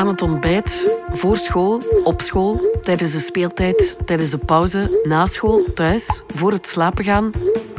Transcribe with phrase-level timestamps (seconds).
[0.00, 5.64] Aan het ontbijt, voor school, op school, tijdens de speeltijd, tijdens de pauze, na school,
[5.74, 7.32] thuis, voor het slapen gaan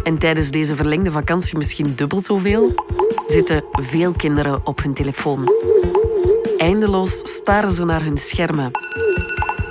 [0.03, 2.73] en tijdens deze verlengde vakantie misschien dubbel zoveel,
[3.27, 5.53] zitten veel kinderen op hun telefoon.
[6.57, 8.71] Eindeloos staren ze naar hun schermen.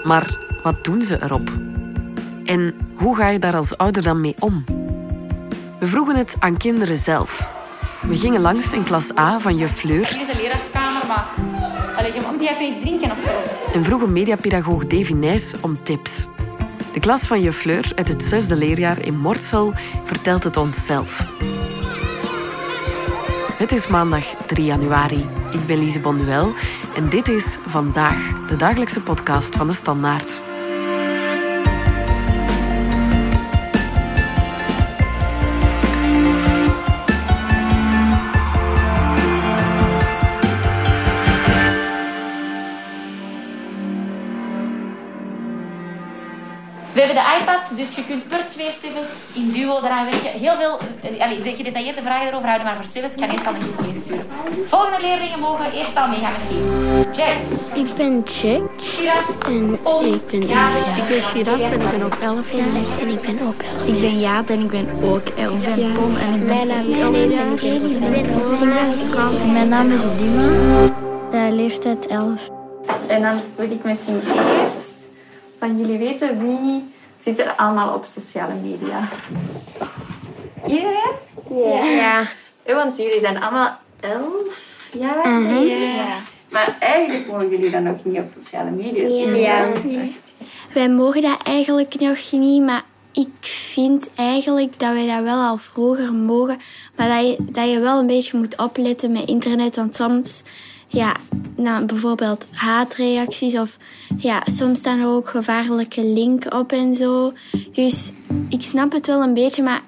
[0.05, 1.51] Maar wat doen ze erop?
[2.45, 4.64] En hoe ga je daar als ouder dan mee om?
[5.79, 7.48] We vroegen het aan kinderen zelf.
[8.09, 10.19] We gingen langs in klas A van juf Fleur.
[12.00, 13.31] Allee, je moet even iets drinken of zo.
[13.72, 16.26] En vroegen mediapedagoog Davy Nijs om tips.
[16.93, 19.73] De klas van juf Fleur uit het zesde leerjaar in Mortsel
[20.04, 21.26] vertelt het ons zelf.
[23.57, 25.26] Het is maandag 3 januari.
[25.53, 26.53] Ik ben Lise Bonduel
[26.96, 30.50] en dit is Vandaag, de dagelijkse podcast van de Standaard.
[47.95, 50.31] Dus je kunt per twee sevens in duo eraan werken.
[50.31, 53.55] Heel veel eh, allee, de gedetailleerde vragen erover houden, maar voor sevens kan eerst al
[53.55, 54.27] een groep meesturen.
[54.67, 56.63] Volgende leerlingen mogen eerst al meegaan met vier.
[57.17, 57.37] Jack,
[57.75, 59.73] Ik ben Jack Shiraz, en
[60.15, 60.99] ik ben elf jaar.
[60.99, 62.67] Ik ben Shiraz en ik ben ook 11 jaar.
[62.67, 63.87] Lex en ik ben ook elf.
[63.87, 65.79] Ik ben Jaap en ik ben ook 11 jaar.
[65.79, 69.53] Ik ben Pom en ik ben Mijn naam is en ik ben elf.
[69.53, 70.49] Mijn naam is Dima.
[71.33, 72.49] Uh, leeftijd 11.
[73.07, 74.21] En dan wil ik misschien
[74.63, 74.89] eerst
[75.59, 76.85] van jullie weten wie
[77.25, 79.09] zit er allemaal op sociale media.
[80.67, 81.13] Iedereen?
[81.51, 82.29] Ja.
[82.65, 85.41] Ja, want jullie zijn allemaal elf jaar.
[85.65, 86.19] Ja.
[86.51, 89.09] Maar eigenlijk mogen jullie dan nog niet op sociale media.
[89.37, 89.65] Ja.
[89.73, 90.33] Echt.
[90.73, 95.56] Wij mogen dat eigenlijk nog niet, maar ik vind eigenlijk dat wij dat wel al
[95.56, 96.58] vroeger mogen.
[96.97, 100.42] Maar dat je, dat je wel een beetje moet opletten met internet, want soms...
[100.92, 101.16] Ja,
[101.56, 103.77] nou, bijvoorbeeld haatreacties of
[104.16, 107.33] ja, soms staan er ook gevaarlijke linken op en zo.
[107.72, 108.12] Dus
[108.49, 109.82] ik snap het wel een beetje, maar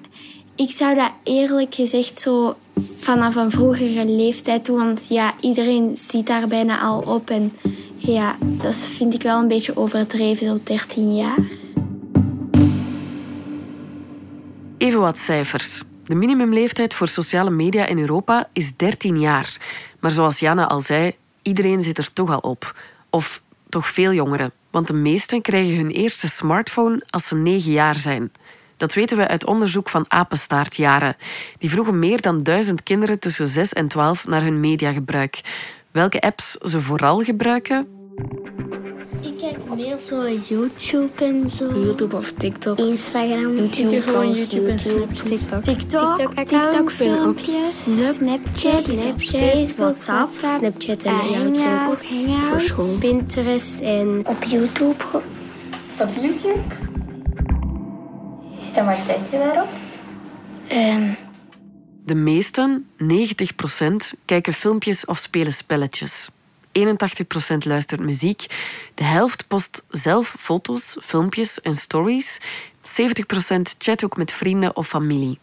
[0.55, 2.55] ik zou dat eerlijk gezegd zo
[2.97, 4.77] vanaf een vroegere leeftijd doen.
[4.77, 7.29] Want ja, iedereen ziet daar bijna al op.
[7.29, 7.53] En
[7.97, 11.37] ja, dat vind ik wel een beetje overdreven, zo 13 jaar.
[14.83, 15.81] Even wat cijfers.
[16.05, 19.57] De minimumleeftijd voor sociale media in Europa is 13 jaar.
[19.99, 22.75] Maar zoals Jana al zei, iedereen zit er toch al op.
[23.09, 24.51] Of toch veel jongeren.
[24.71, 28.31] Want de meesten krijgen hun eerste smartphone als ze 9 jaar zijn.
[28.77, 31.15] Dat weten we uit onderzoek van Apenstaartjaren.
[31.57, 35.41] Die vroegen meer dan duizend kinderen tussen 6 en 12 naar hun mediagebruik.
[35.91, 37.87] Welke apps ze vooral gebruiken?
[39.75, 41.71] Meer zo YouTube en zo.
[41.71, 42.79] YouTube of TikTok.
[42.79, 43.55] Instagram.
[43.55, 45.63] YouTube, gewoon YouTube en TikTok.
[45.63, 47.83] TikTok, TikTok filmpjes,
[48.15, 52.45] Snapchat, Snapchat, WhatsApp, Snapchat en YouTube.
[52.45, 52.97] Voor school.
[52.99, 54.95] Pinterest en op YouTube.
[55.99, 56.59] Op YouTube?
[58.73, 59.69] En wat kijk je daarop?
[60.67, 61.11] Ehm,
[62.05, 66.29] De meesten, 90%, kijken filmpjes of spelen spelletjes.
[66.79, 68.45] 81% luistert muziek.
[68.95, 72.39] De helft post zelf foto's, filmpjes en stories.
[73.01, 75.39] 70% chat ook met vrienden of familie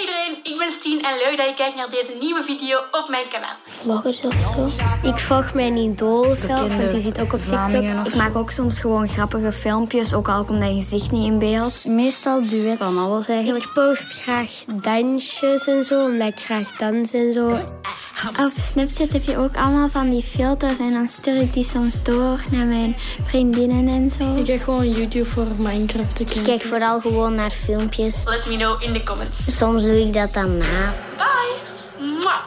[0.00, 3.28] iedereen, ik ben Stien en leuk dat je kijkt naar deze nieuwe video op mijn
[3.28, 3.54] kanaal.
[3.64, 4.68] vloggers of zo.
[5.08, 7.82] Ik volg mijn idool zelf, want die zit ook op TikTok.
[8.00, 11.38] of Ik maak ook soms gewoon grappige filmpjes, ook al komt mijn gezicht niet in
[11.38, 11.84] beeld.
[11.84, 12.76] Meestal duet.
[12.78, 13.64] Van alles eigenlijk.
[13.64, 17.58] Ik post graag dansjes en zo, omdat ik graag dans en zo.
[18.28, 22.02] Op Snapchat heb je ook allemaal van die filters en dan stuur ik die soms
[22.02, 24.36] door naar mijn vriendinnen en zo.
[24.36, 26.42] Ik kijk gewoon YouTube voor Minecraft te kijken.
[26.42, 28.24] kijk vooral gewoon naar filmpjes.
[28.24, 29.56] Let me know in de comments.
[29.56, 30.94] Soms doe ik dat dan na.
[31.26, 31.54] Bye!
[31.98, 32.44] Mwah.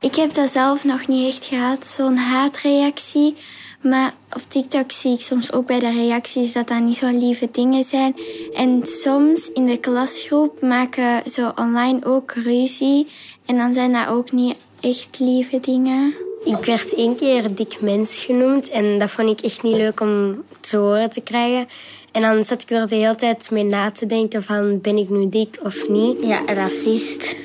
[0.00, 3.36] Ik heb dat zelf nog niet echt gehad, zo'n haatreactie.
[3.80, 7.48] Maar op TikTok zie ik soms ook bij de reacties dat dat niet zo lieve
[7.52, 8.16] dingen zijn.
[8.52, 13.08] En soms in de klasgroep maken ze online ook ruzie.
[13.46, 16.14] En dan zijn dat ook niet echt lieve dingen.
[16.44, 20.44] Ik werd één keer dik mens genoemd en dat vond ik echt niet leuk om
[20.60, 21.68] te horen te krijgen.
[22.14, 25.08] En dan zat ik er de hele tijd mee na te denken van ben ik
[25.08, 26.22] nu dik of niet.
[26.22, 27.36] Ja, racist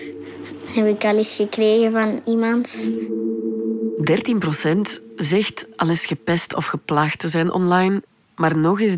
[0.65, 2.89] heb ik al eens gekregen van iemand.
[4.99, 8.01] 13% zegt al eens gepest of geplaagd te zijn online,
[8.35, 8.95] maar nog eens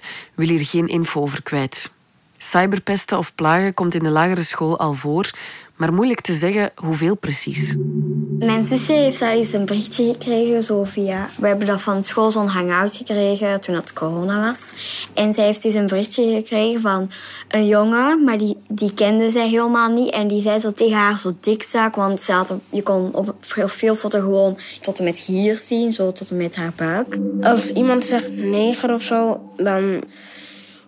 [0.00, 0.04] 13%
[0.34, 1.92] wil hier geen info over kwijt.
[2.38, 5.30] Cyberpesten of plagen komt in de lagere school al voor,
[5.78, 7.76] maar moeilijk te zeggen hoeveel precies.
[8.38, 11.28] Mijn zusje heeft al eens een berichtje gekregen, zo via...
[11.36, 14.72] We hebben dat van school zo'n hangout gekregen toen het corona was.
[15.14, 17.10] En zij heeft dus een berichtje gekregen van
[17.48, 20.10] een jongen, maar die, die kende zij helemaal niet.
[20.10, 23.34] En die zei zo tegen haar zo dikzak, want ze had, je kon op een
[23.48, 27.18] profielfoto gewoon tot en met hier zien, zo tot en met haar buik.
[27.40, 30.02] Als iemand zegt neger of zo, dan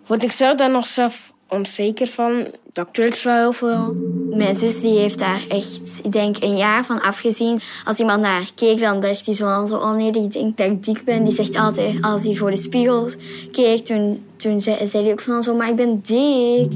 [0.06, 2.46] word ik zelf daar nog zelf onzeker van.
[2.72, 3.94] Dat kleurt wel heel veel.
[4.30, 7.60] Mijn zus die heeft daar echt, ik denk, een jaar van afgezien.
[7.84, 10.66] Als iemand naar haar keek, dan dacht hij zo, zo oh nee, ik denk dat
[10.66, 11.24] ik dik ben.
[11.24, 13.10] Die zegt altijd, als hij voor de spiegel
[13.52, 16.72] keek, toen, toen zei, zei hij ook van zo, maar ik ben dik.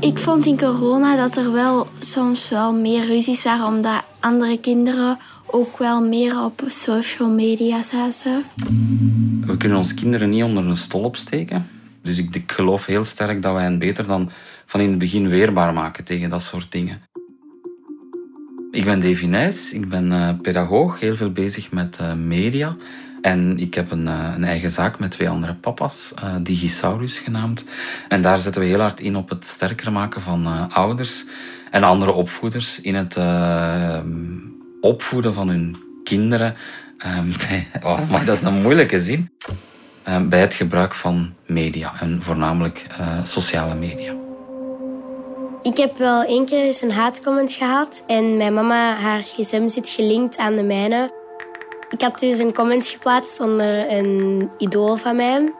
[0.00, 5.18] Ik vond in corona dat er wel soms wel meer ruzies waren, omdat andere kinderen
[5.46, 8.44] ook wel meer op social media zaten.
[9.46, 11.66] We kunnen onze kinderen niet onder een stol opsteken.
[12.02, 14.30] Dus ik, geloof heel sterk dat wij hen beter dan
[14.66, 17.02] van in het begin weerbaar maken tegen dat soort dingen.
[18.70, 19.26] Ik ben Davy
[19.76, 22.76] ik ben uh, pedagoog, heel veel bezig met uh, media.
[23.20, 27.64] En ik heb een, uh, een, eigen zaak met twee andere papa's, Digisaurus genaamd.
[28.08, 31.24] En daar zetten we heel hard in op het sterker maken van ouders
[31.70, 33.16] en andere opvoeders in het
[34.80, 36.54] opvoeden van hun kinderen.
[37.82, 39.30] oh, maar dat is een moeilijke zin.
[40.28, 42.86] Bij het gebruik van media en voornamelijk
[43.22, 44.14] sociale media.
[45.62, 49.88] Ik heb wel één keer eens een haatcomment gehad en mijn mama, haar gsm zit
[49.88, 51.12] gelinkt aan de mijne.
[51.90, 55.52] Ik had dus een comment geplaatst onder een idool van mij.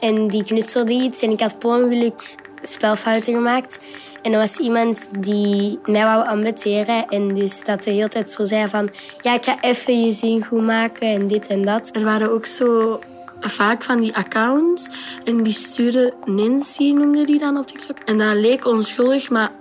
[0.00, 3.78] En die knutselde iets en ik had per ongeluk spelfouten gemaakt.
[4.22, 8.44] En er was iemand die mij wou ambeteren en dus dat de hele tijd zo
[8.44, 8.90] zei van...
[9.20, 11.90] Ja, ik ga even je zin goed maken en dit en dat.
[11.92, 13.00] Er waren ook zo
[13.48, 14.88] vaak van die accounts.
[15.24, 17.96] En die stuurde Nancy, noemde die dan op TikTok.
[18.04, 19.52] En dat leek onschuldig, maar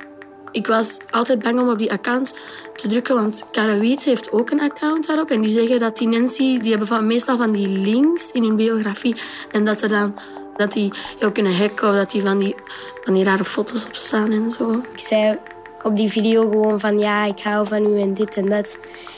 [0.51, 2.33] ik was altijd bang om op die account
[2.75, 3.15] te drukken.
[3.15, 5.31] Want Karawiet heeft ook een account daarop.
[5.31, 8.55] En die zeggen dat die Nancy, die hebben van, meestal van die links in hun
[8.55, 9.15] biografie.
[9.51, 10.15] En dat er dan
[10.55, 12.55] dat die jou kunnen hacken of dat die van die,
[13.03, 14.83] van die rare foto's op staan en zo.
[14.93, 15.37] Ik zei
[15.85, 18.77] op die video gewoon van ja, ik hou van u en dit en dat.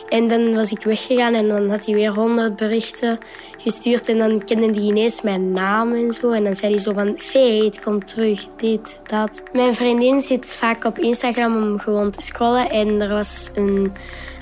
[0.10, 3.19] En dan was ik weggegaan en dan had hij weer honderd berichten
[3.58, 4.08] gestuurd.
[4.08, 6.31] En dan kende hij ineens mijn naam en zo.
[6.31, 9.44] En dan zei hij zo van, Fate, kom terug, dit, dat.
[9.54, 12.70] Mijn vriendin zit vaak op Instagram om gewoon te scrollen.
[12.70, 13.92] En er was een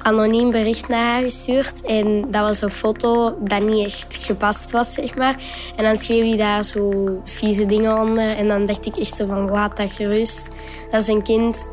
[0.01, 1.81] anoniem bericht naar haar gestuurd.
[1.81, 5.43] En dat was een foto dat niet echt gepast was, zeg maar.
[5.75, 6.91] En dan schreef hij daar zo
[7.23, 8.35] vieze dingen onder.
[8.35, 10.47] En dan dacht ik echt zo van, laat dat gerust.
[10.91, 11.67] Dat is een kind.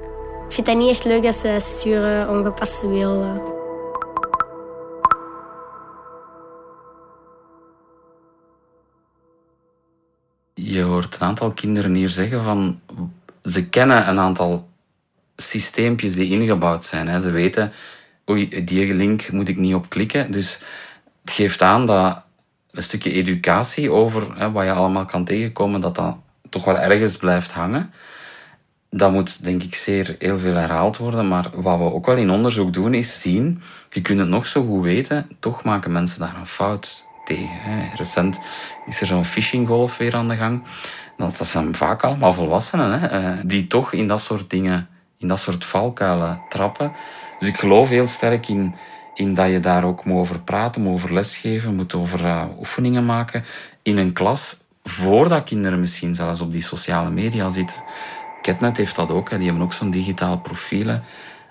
[0.52, 3.42] Ik vind dat niet echt leuk dat ze sturen, ongepaste beelden.
[10.54, 12.80] je hoort een aantal kinderen hier zeggen van
[13.44, 14.68] ze kennen een aantal
[15.36, 17.20] systeempjes die ingebouwd zijn.
[17.20, 17.72] Ze weten,
[18.30, 20.30] oei, die link moet ik niet op klikken.
[20.30, 20.60] Dus
[21.20, 22.22] het geeft aan dat
[22.70, 26.16] een stukje educatie over hè, wat je allemaal kan tegenkomen, dat dat
[26.48, 27.92] toch wel ergens blijft hangen.
[28.94, 31.28] Dat moet denk ik zeer heel veel herhaald worden.
[31.28, 34.64] Maar wat we ook wel in onderzoek doen, is zien, je kunt het nog zo
[34.64, 37.90] goed weten, toch maken mensen daar een fout tegen.
[37.96, 38.40] Recent
[38.86, 40.62] is er zo'n phishinggolf weer aan de gang.
[41.16, 45.28] Dat, dat zijn vaak allemaal volwassenen hè, eh, die toch in dat soort dingen, in
[45.28, 46.92] dat soort valkuilen trappen.
[47.38, 48.74] Dus ik geloof heel sterk in,
[49.14, 53.04] in dat je daar ook moet over praten, moet over lesgeven, moet over uh, oefeningen
[53.04, 53.44] maken
[53.82, 57.82] in een klas, voordat kinderen misschien zelfs op die sociale media zitten.
[58.42, 59.36] Ketnet heeft dat ook, hè.
[59.36, 61.02] die hebben ook zo'n digitaal profielen.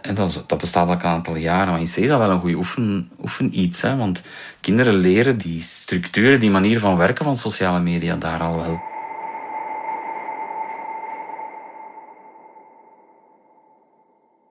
[0.02, 1.72] En dat, dat bestaat al een aantal jaren.
[1.72, 3.82] Maar in C is dat wel een goede oefen, oefen iets.
[3.82, 3.98] Hè?
[3.98, 4.22] Want
[4.62, 8.82] kinderen leren die structuren, die manier van werken van sociale media daar al wel.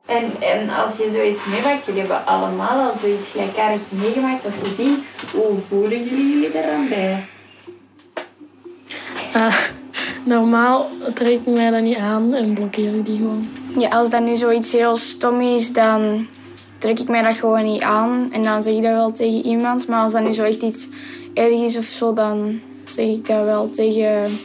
[0.07, 5.05] En, en als je zoiets meemaakt, jullie hebben allemaal al zoiets gelijkaardig meegemaakt of gezien,
[5.33, 7.26] hoe voelen jullie jullie daar bij?
[9.37, 9.57] Uh,
[10.25, 13.49] normaal trek ik mij dat niet aan en blokkeer ik die gewoon.
[13.79, 16.27] Ja, als dat nu zoiets heel stom is, dan
[16.79, 18.29] trek ik mij dat gewoon niet aan.
[18.33, 19.89] En dan zeg ik dat wel tegen iemand.
[19.89, 20.89] Maar als dat nu zo echt iets
[21.35, 24.39] erg is of zo, dan zeg ik dat wel tegen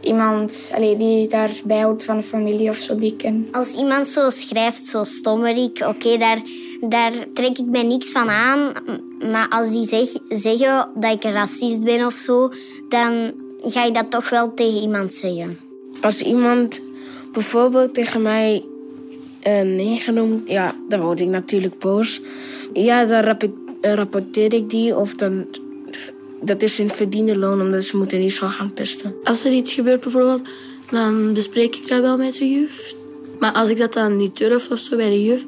[0.00, 3.48] iemand allee, die daarbij hoort van de familie of zo die ik ken.
[3.52, 6.42] Als iemand zo schrijft, zo stommerik, oké, daar,
[6.80, 8.72] daar trek ik mij niks van aan.
[9.30, 12.50] Maar als die zeg, zeggen dat ik een racist ben of zo,
[12.88, 15.58] dan ga ik dat toch wel tegen iemand zeggen.
[16.00, 16.80] Als iemand
[17.32, 18.64] bijvoorbeeld tegen mij
[19.46, 22.20] uh, nee genoemd, ja, dan word ik natuurlijk boos.
[22.72, 23.36] Ja, dan
[23.80, 25.46] rapporteer ik die of dan...
[26.40, 29.14] Dat is een verdiende loon, omdat ze moeten niet zo gaan pesten.
[29.24, 30.48] Als er iets gebeurt bijvoorbeeld,
[30.90, 32.94] dan bespreek ik dat wel met de juf.
[33.38, 35.46] Maar als ik dat dan niet durf of zo bij de juf,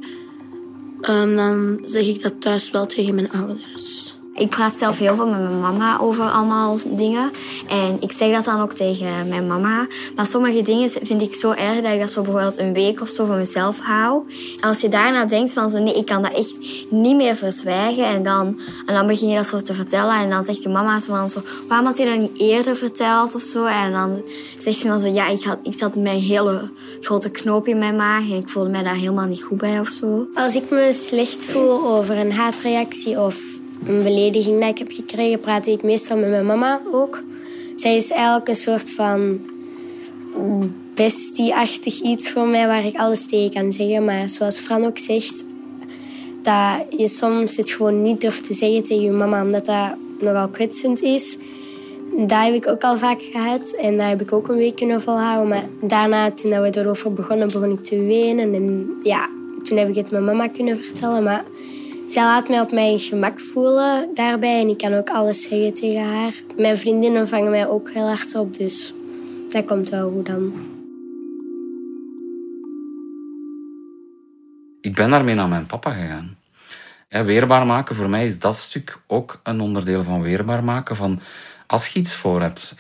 [1.01, 4.10] ehm, dan zeg ik dat thuis wel tegen mijn ouders.
[4.41, 7.31] Ik praat zelf heel veel met mijn mama over allemaal dingen.
[7.69, 9.87] En ik zeg dat dan ook tegen mijn mama.
[10.17, 13.09] Maar sommige dingen vind ik zo erg dat ik dat zo bijvoorbeeld een week of
[13.09, 14.23] zo voor mezelf hou.
[14.61, 16.55] En als je daarna denkt van zo, nee, ik kan dat echt
[16.91, 18.05] niet meer verzwijgen.
[18.05, 20.15] En dan, en dan begin je dat zo te vertellen.
[20.15, 23.35] En dan zegt je mama zo van zo, waarom had je dat niet eerder verteld
[23.35, 23.65] of zo?
[23.65, 24.23] En dan
[24.59, 26.71] zegt ze dan zo, ja, ik, had, ik zat met een hele
[27.01, 28.31] grote knoop in mijn maag.
[28.31, 30.27] En ik voelde mij daar helemaal niet goed bij of zo.
[30.35, 35.41] Als ik me slecht voel over een haatreactie of een belediging dat ik heb gekregen,
[35.41, 37.23] praat ik meestal met mijn mama ook.
[37.77, 39.41] Zij is eigenlijk een soort van
[40.95, 44.05] bestie-achtig iets voor mij waar ik alles tegen kan zeggen.
[44.05, 45.45] Maar zoals Fran ook zegt,
[46.43, 50.49] dat je soms het gewoon niet durft te zeggen tegen je mama, omdat dat nogal
[50.49, 51.39] kwetsend is.
[52.17, 55.03] Dat heb ik ook al vaak gehad en dat heb ik ook een week kunnen
[55.03, 55.49] volhouden.
[55.49, 58.55] Maar daarna, toen we erover begonnen, begon ik te wenen.
[58.55, 59.29] En ja,
[59.63, 61.23] toen heb ik het mijn mama kunnen vertellen.
[61.23, 61.45] Maar
[62.11, 66.05] zij laat mij op mijn gemak voelen daarbij en ik kan ook alles zeggen tegen
[66.05, 66.33] haar.
[66.57, 68.95] Mijn vriendinnen vangen mij ook heel hard op, dus
[69.51, 70.53] dat komt wel goed dan.
[74.81, 76.37] Ik ben daarmee naar mijn papa gegaan.
[77.09, 80.97] weerbaar maken, voor mij is dat stuk ook een onderdeel van weerbaar maken.
[80.97, 81.21] Van
[81.67, 82.75] als je iets voor hebt,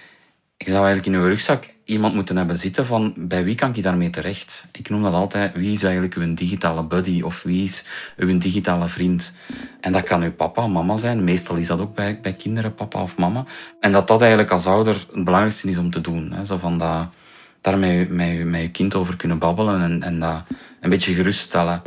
[0.64, 3.82] je zou eigenlijk in je rugzak iemand moeten hebben zitten van bij wie kan ik
[3.82, 4.66] daarmee terecht?
[4.72, 7.84] Ik noem dat altijd, wie is eigenlijk uw digitale buddy of wie is
[8.16, 9.32] uw digitale vriend?
[9.80, 11.24] En dat kan uw papa, mama zijn.
[11.24, 13.44] Meestal is dat ook bij, bij kinderen, papa of mama.
[13.80, 16.32] En dat dat eigenlijk als ouder het belangrijkste is om te doen.
[16.32, 16.46] Hè?
[16.46, 17.06] Zo van dat,
[17.60, 20.42] daar met, met, met je kind over kunnen babbelen en, en dat
[20.80, 21.82] een beetje geruststellen.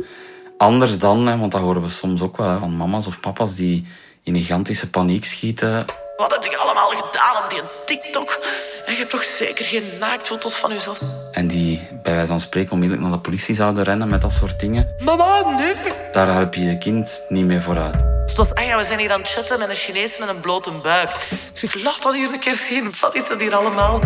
[0.58, 3.56] Anders dan, hè, want dat horen we soms ook wel hè, van mama's of papa's
[3.56, 3.86] die
[4.22, 5.84] in gigantische paniek schieten.
[6.16, 8.38] Wat heb je allemaal gedaan op die TikTok?
[8.86, 11.00] En je hebt toch zeker geen naaktfoto's van jezelf?
[11.32, 14.60] En die bij wijze van spreken onmiddellijk naar de politie zouden rennen met dat soort
[14.60, 14.94] dingen.
[15.04, 15.74] Mama, nee.
[16.12, 17.94] Daar help je je kind niet mee vooruit.
[18.26, 20.40] Het was, ah ja, we zijn hier aan het chatten met een Chinees met een
[20.40, 21.08] blote buik.
[21.52, 22.92] Ik zeg, laat dat hier een keer zien.
[23.00, 24.00] Wat is dat hier allemaal?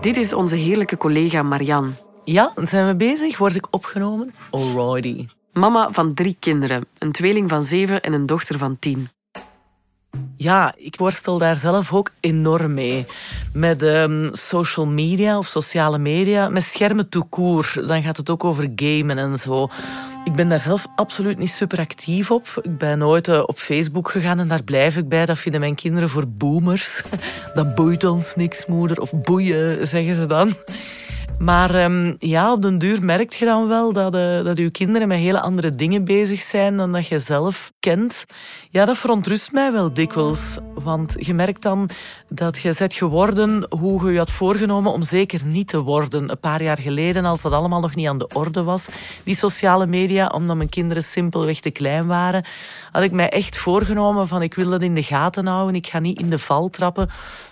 [0.00, 1.96] Dit is onze heerlijke collega Marian.
[2.24, 3.38] Ja, zijn we bezig?
[3.38, 4.34] Word ik opgenomen?
[4.50, 5.26] Alrighty.
[5.52, 6.86] Mama van drie kinderen.
[6.98, 9.08] Een tweeling van zeven en een dochter van tien.
[10.38, 13.06] Ja, ik worstel daar zelf ook enorm mee.
[13.52, 17.72] Met um, social media of sociale media, met schermen toekoer.
[17.86, 19.68] Dan gaat het ook over gamen en zo.
[20.24, 22.60] Ik ben daar zelf absoluut niet super actief op.
[22.62, 25.26] Ik ben nooit uh, op Facebook gegaan en daar blijf ik bij.
[25.26, 27.02] Dat vinden mijn kinderen voor boomers.
[27.54, 29.00] Dat boeit ons niks, moeder.
[29.00, 30.54] Of boeien, zeggen ze dan.
[31.38, 35.08] Maar ehm, ja, op den duur merk je dan wel dat, uh, dat je kinderen
[35.08, 38.24] met hele andere dingen bezig zijn dan dat je zelf kent.
[38.70, 40.58] Ja, dat verontrust mij wel dikwijls.
[40.74, 41.90] Want je merkt dan
[42.28, 46.30] dat je bent geworden hoe je je had voorgenomen om zeker niet te worden.
[46.30, 48.86] Een paar jaar geleden, als dat allemaal nog niet aan de orde was,
[49.24, 52.44] die sociale media, omdat mijn kinderen simpelweg te klein waren,
[52.92, 55.74] had ik mij echt voorgenomen van ik wil dat in de gaten houden.
[55.74, 57.08] Ik ga niet in de val trappen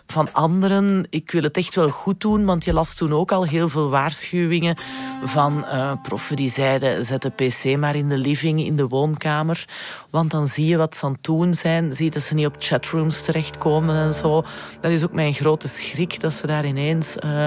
[0.06, 1.06] van anderen.
[1.10, 3.90] Ik wil het echt wel goed doen, want je las toen ook al heel veel
[3.90, 4.76] waarschuwingen
[5.24, 9.68] van uh, proffen die zeiden zet de pc maar in de living, in de woonkamer.
[10.10, 11.94] Want dan zie je wat ze aan het doen zijn.
[11.94, 14.42] Zie dat ze niet op chatrooms terechtkomen en zo.
[14.80, 17.46] Dat is ook mijn grote schrik, dat ze daar ineens uh,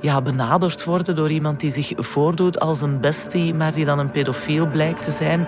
[0.00, 4.10] ja, benaderd worden door iemand die zich voordoet als een bestie, maar die dan een
[4.10, 5.46] pedofiel blijkt te zijn.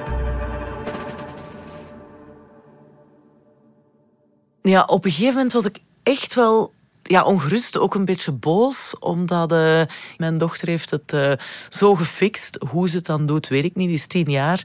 [4.63, 6.73] Ja, op een gegeven moment was ik echt wel
[7.11, 9.83] ja, ongerust, ook een beetje boos, omdat uh,
[10.17, 11.33] mijn dochter heeft het uh,
[11.69, 12.59] zo gefixt.
[12.69, 14.63] Hoe ze het dan doet, weet ik niet, die is tien jaar.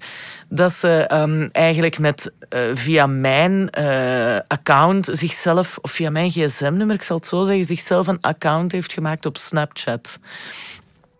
[0.50, 3.70] Dat ze um, eigenlijk met, uh, via mijn
[4.48, 8.94] account zichzelf, of via mijn gsm-nummer, ik zal het zo zeggen, zichzelf een account heeft
[8.94, 10.20] gemaakt op Snapchat.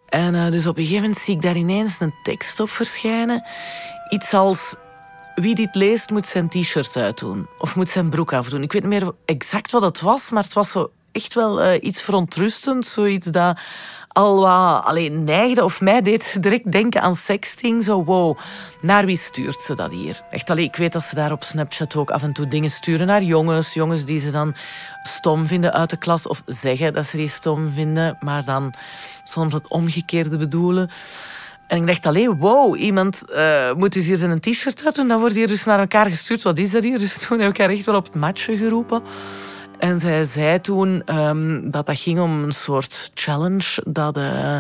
[0.10, 3.44] En dus op een gegeven moment zie ik daar ineens een tekst op verschijnen.
[4.10, 4.76] Iets als
[5.36, 7.48] wie dit leest moet zijn t-shirt uitdoen.
[7.60, 8.64] Of moet zijn broek afdoen.
[8.64, 11.74] Ik weet niet meer exact wat het was, maar het was zo echt wel uh,
[11.82, 12.94] iets verontrustends.
[12.94, 13.60] Zoiets dat
[14.08, 17.84] al wat alleen neigde of mij deed direct denken aan sexting.
[17.84, 18.38] Zo, wow,
[18.82, 20.22] naar wie stuurt ze dat hier?
[20.30, 23.08] Echt, allee, ik weet dat ze daar op Snapchat ook af en toe dingen sturen
[23.08, 23.74] naar jongens.
[23.74, 24.56] Jongens die ze dan
[25.04, 26.28] stom vinden uit de klas.
[26.28, 28.74] Of zeggen dat ze die stom vinden, maar dan
[29.24, 30.90] soms het omgekeerde bedoelen.
[31.68, 35.08] En ik dacht alleen, wow, iemand uh, moet dus hier zijn t-shirt uit doen.
[35.08, 36.42] Dan wordt hier dus naar elkaar gestuurd.
[36.42, 37.00] Wat is dat hier?
[37.00, 39.04] Dus toen heb ik haar echt wel op het matchen geroepen.
[39.86, 43.84] En zij zei toen um, dat dat ging om een soort challenge.
[43.88, 44.60] Dat uh,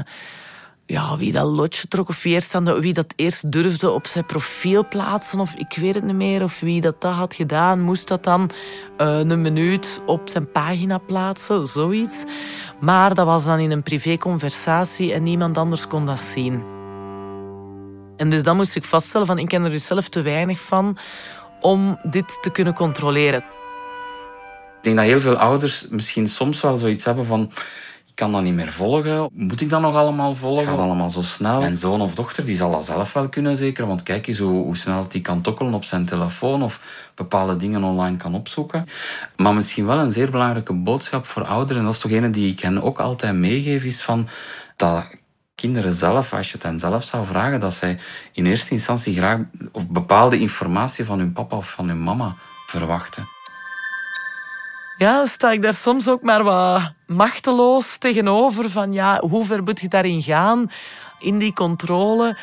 [0.85, 2.39] ja, wie dat lotje trok of wie,
[2.79, 5.39] wie dat eerst durfde op zijn profiel plaatsen.
[5.39, 6.43] Of ik weet het niet meer.
[6.43, 8.49] Of wie dat, dat had gedaan, moest dat dan
[9.01, 11.67] uh, een minuut op zijn pagina plaatsen.
[11.67, 12.23] Zoiets.
[12.79, 16.63] Maar dat was dan in een privéconversatie en niemand anders kon dat zien.
[18.17, 20.97] En dus dan moest ik vaststellen van ik ken er dus zelf te weinig van
[21.61, 23.43] om dit te kunnen controleren.
[24.85, 27.51] Denk dat heel veel ouders misschien soms wel zoiets hebben van
[28.07, 29.29] ik kan dat niet meer volgen.
[29.33, 30.65] Moet ik dat nog allemaal volgen?
[30.65, 31.59] Het gaat allemaal zo snel.
[31.59, 33.87] Mijn zoon of dochter die zal dat zelf wel kunnen zeker.
[33.87, 36.79] Want kijk eens hoe, hoe snel hij kan tokkelen op zijn telefoon of
[37.15, 38.87] bepaalde dingen online kan opzoeken.
[39.37, 41.77] Maar misschien wel een zeer belangrijke boodschap voor ouderen.
[41.77, 43.83] En dat is toch ene die ik hen ook altijd meegeef.
[43.83, 44.27] Is van
[44.75, 45.05] dat
[45.55, 47.99] kinderen zelf, als je het hen zelf zou vragen, dat zij
[48.33, 49.39] in eerste instantie graag
[49.71, 53.34] of bepaalde informatie van hun papa of van hun mama verwachten.
[54.97, 58.69] Ja, sta ik daar soms ook maar wat machteloos tegenover.
[58.69, 60.71] Van ja, hoe ver moet je daarin gaan?
[61.19, 62.37] In die controle.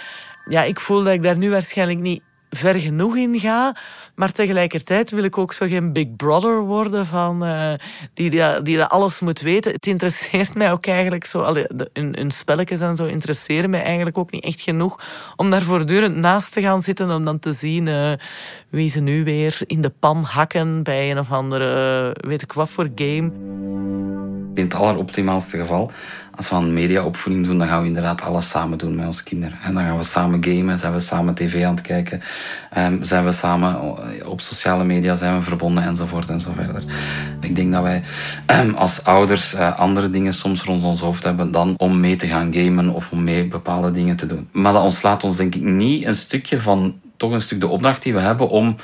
[0.45, 2.23] Ja, ik voel dat ik daar nu waarschijnlijk niet
[2.57, 3.77] ver genoeg in ga.
[4.15, 7.73] Maar tegelijkertijd wil ik ook zo geen big brother worden van, uh,
[8.15, 9.73] die, die, die alles moet weten.
[9.73, 11.55] Het interesseert mij ook eigenlijk zo.
[11.93, 15.01] Hun, spelletjes en zo interesseren mij eigenlijk ook niet echt genoeg
[15.37, 18.13] om daar voortdurend naast te gaan zitten om dan te zien uh,
[18.69, 22.71] wie ze nu weer in de pan hakken bij een of andere, weet ik wat
[22.71, 23.33] voor game.
[24.55, 25.91] In het alleroptimaalste geval
[26.37, 29.59] als we een mediaopvoeding doen, dan gaan we inderdaad alles samen doen met onze kinderen.
[29.63, 32.21] En dan gaan we samen gamen, zijn we samen tv aan het kijken,
[32.79, 33.81] um, zijn we samen
[34.27, 36.85] op sociale media zijn we verbonden enzovoort en zo verder.
[37.41, 38.03] Ik denk dat wij
[38.47, 42.27] um, als ouders uh, andere dingen soms rond ons hoofd hebben dan om mee te
[42.27, 44.49] gaan gamen of om mee bepaalde dingen te doen.
[44.53, 48.03] Maar dat ontslaat ons denk ik niet een stukje van toch een stuk de opdracht
[48.03, 48.77] die we hebben om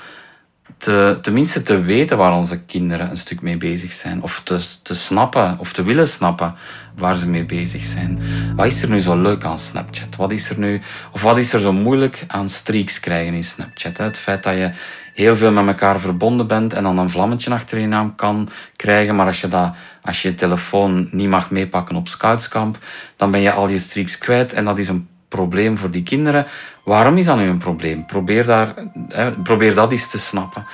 [0.76, 4.22] te, tenminste te weten waar onze kinderen een stuk mee bezig zijn.
[4.22, 6.54] Of te, te snappen, of te willen snappen
[6.96, 8.20] waar ze mee bezig zijn.
[8.56, 10.16] Wat is er nu zo leuk aan Snapchat?
[10.16, 10.80] Wat is er nu,
[11.12, 13.96] of wat is er zo moeilijk aan streaks krijgen in Snapchat?
[13.96, 14.70] Het feit dat je
[15.14, 19.16] heel veel met elkaar verbonden bent en dan een vlammetje achter je naam kan krijgen.
[19.16, 22.78] Maar als je, dat, als je je telefoon niet mag meepakken op scoutskamp,
[23.16, 24.52] dan ben je al je streaks kwijt.
[24.52, 26.47] En dat is een probleem voor die kinderen.
[26.85, 28.06] Waarom is dat nu een probleem?
[28.06, 28.75] Probeer, daar,
[29.08, 30.66] hè, probeer dat eens te snappen.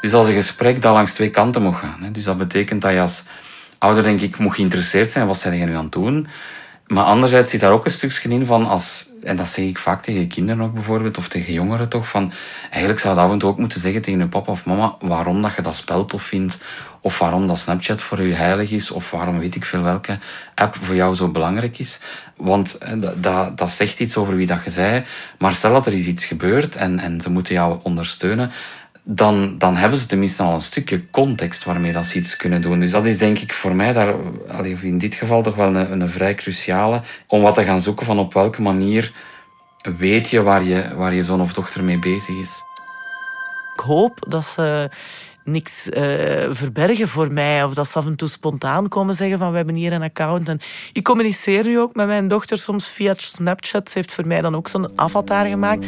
[0.00, 2.02] Dus als een gesprek dat langs twee kanten moet gaan.
[2.02, 2.10] Hè.
[2.10, 3.22] Dus dat betekent dat je als
[3.78, 5.26] ouder, denk ik, moet geïnteresseerd zijn.
[5.26, 6.28] Wat zijn nu aan het doen?
[6.86, 10.02] Maar anderzijds zit daar ook een stukje in van als, en dat zeg ik vaak
[10.02, 12.32] tegen kinderen ook bijvoorbeeld, of tegen jongeren toch, van
[12.70, 15.62] eigenlijk zou je af ook moeten zeggen tegen je papa of mama waarom dat je
[15.62, 16.58] dat spel tof vindt,
[17.00, 20.18] of waarom dat Snapchat voor je heilig is, of waarom weet ik veel welke
[20.54, 22.00] app voor jou zo belangrijk is.
[22.36, 22.78] Want
[23.16, 25.04] dat, dat zegt iets over wie dat je zei.
[25.38, 28.50] Maar stel dat er is iets gebeurt en, en ze moeten jou ondersteunen,
[29.10, 32.80] dan, dan hebben ze tenminste al een stukje context waarmee dat ze iets kunnen doen.
[32.80, 34.14] Dus dat is denk ik voor mij daar,
[34.82, 38.18] in dit geval toch wel een, een vrij cruciale, om wat te gaan zoeken van
[38.18, 39.12] op welke manier
[39.98, 42.62] weet je waar je, waar je zoon of dochter mee bezig is.
[43.74, 44.90] Ik hoop dat ze
[45.44, 45.94] niks uh,
[46.50, 47.64] verbergen voor mij.
[47.64, 50.48] Of dat ze af en toe spontaan komen zeggen van we hebben hier een account.
[50.48, 50.60] En
[50.92, 53.90] ik communiceer nu ook met mijn dochter soms via Snapchat.
[53.90, 55.86] Ze heeft voor mij dan ook zo'n avatar gemaakt.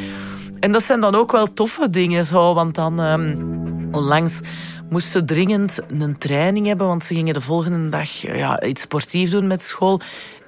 [0.61, 2.55] En dat zijn dan ook wel toffe dingen zo.
[2.55, 3.59] Want dan um,
[3.93, 4.41] onlangs
[4.89, 9.47] moesten dringend een training hebben, want ze gingen de volgende dag ja, iets sportief doen
[9.47, 10.01] met school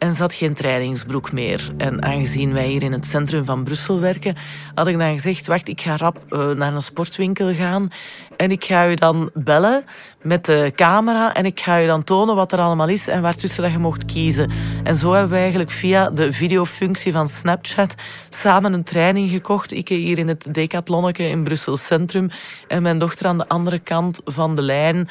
[0.03, 1.71] en ze had geen trainingsbroek meer.
[1.77, 4.37] En aangezien wij hier in het centrum van Brussel werken,
[4.75, 7.89] had ik dan gezegd, wacht, ik ga rap uh, naar een sportwinkel gaan
[8.37, 9.85] en ik ga u dan bellen
[10.23, 13.63] met de camera en ik ga u dan tonen wat er allemaal is en waartussen
[13.63, 14.51] dat je mocht kiezen.
[14.85, 17.95] En zo hebben we eigenlijk via de videofunctie van Snapchat
[18.31, 19.73] samen een training gekocht.
[19.73, 22.31] Ik hier in het Decathlonneke in Brussel Centrum
[22.69, 25.09] en mijn dochter aan de andere kant van de lijn.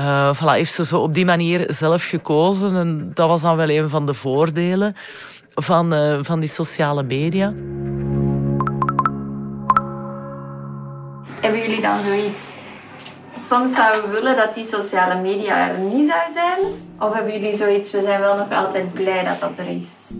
[0.00, 2.76] Uh, voilà, heeft ze zo op die manier zelf gekozen.
[2.76, 4.94] En dat was dan wel een van de voordelen
[5.54, 7.54] van, uh, van die sociale media.
[11.40, 12.40] Hebben jullie dan zoiets?
[13.48, 16.58] Soms zouden we willen dat die sociale media er niet zou zijn.
[16.98, 17.90] Of hebben jullie zoiets?
[17.90, 20.10] We zijn wel nog altijd blij dat dat er is.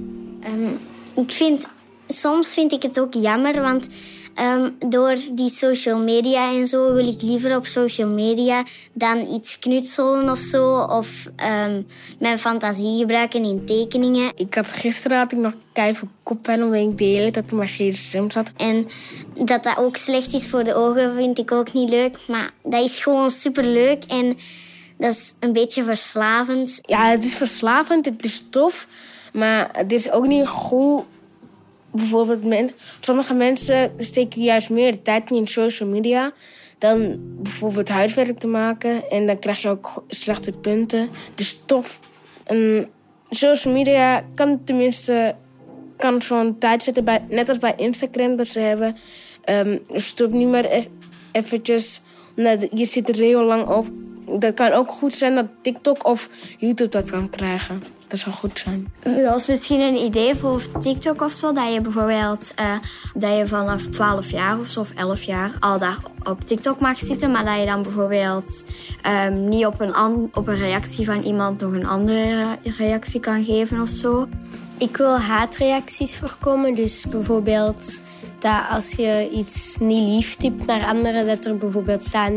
[0.47, 0.81] Um,
[1.17, 1.69] ik vind,
[2.09, 3.87] soms vind ik het ook jammer, want
[4.40, 9.59] Um, door die social media en zo wil ik liever op social media dan iets
[9.59, 10.79] knutselen of zo.
[10.79, 11.87] Of um,
[12.18, 14.33] mijn fantasie gebruiken in tekeningen.
[14.37, 18.31] Ik had gisteren had ik nog keihard koppijn omdat ik de hele tijd maar gsm
[18.31, 18.53] zat.
[18.57, 18.88] En
[19.35, 22.18] dat dat ook slecht is voor de ogen vind ik ook niet leuk.
[22.29, 24.38] Maar dat is gewoon super leuk en
[24.97, 26.79] dat is een beetje verslavend.
[26.83, 28.87] Ja, het is verslavend, het is tof.
[29.33, 31.05] Maar het is ook niet goed
[31.93, 36.33] bijvoorbeeld sommige mensen steken juist meer tijd in social media
[36.79, 39.11] dan bijvoorbeeld huiswerk te maken.
[39.11, 41.09] En dan krijg je ook slechte punten.
[41.37, 42.01] Is tof.
[42.45, 42.91] En
[43.31, 45.35] social media kan tenminste
[45.97, 48.97] kan zo'n tijd zetten, bij, net als bij Instagram, dat ze hebben.
[49.45, 50.87] Um, stop niet meer e-
[51.33, 52.01] eventjes,
[52.71, 53.87] je zit er heel lang op.
[54.27, 57.83] dat kan ook goed zijn dat TikTok of YouTube dat kan krijgen.
[58.07, 58.93] Dat zou goed zijn.
[59.25, 61.53] Dat is misschien een idee voor TikTok of zo.
[61.53, 62.75] Dat je bijvoorbeeld uh,
[63.15, 66.99] dat je vanaf 12 jaar of zo, of 11 jaar, al daar op TikTok mag
[66.99, 67.31] zitten.
[67.31, 68.65] Maar dat je dan bijvoorbeeld
[69.07, 69.97] um, niet op een,
[70.33, 74.29] op een reactie van iemand nog een andere reactie kan geven of zo.
[74.79, 76.75] Ik wil haatreacties voorkomen.
[76.75, 78.01] Dus bijvoorbeeld
[78.43, 82.31] dat als je iets niet lief typt naar anderen, dat er bijvoorbeeld staat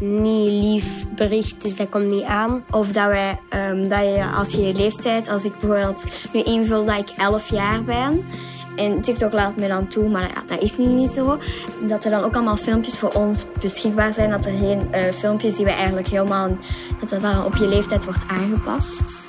[0.00, 2.64] niet lief bericht, dus dat komt niet aan.
[2.70, 3.38] Of dat, wij,
[3.70, 7.50] um, dat je als je je leeftijd, als ik bijvoorbeeld nu invul dat ik 11
[7.50, 8.24] jaar ben,
[8.76, 11.38] en TikTok laat me dan toe, maar ja, dat is nu niet zo.
[11.88, 14.30] Dat er dan ook allemaal filmpjes voor ons beschikbaar zijn.
[14.30, 16.48] Dat er geen uh, filmpjes die we eigenlijk helemaal...
[17.00, 19.28] Dat dat dan op je leeftijd wordt aangepast.